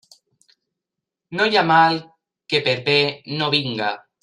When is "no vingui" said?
3.37-3.93